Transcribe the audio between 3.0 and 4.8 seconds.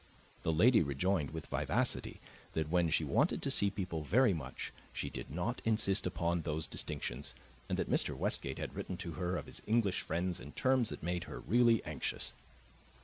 wanted to see people very much